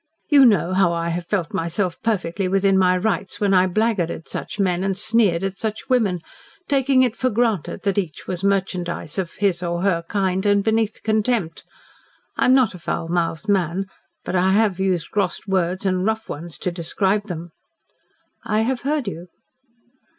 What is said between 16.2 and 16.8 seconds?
ones to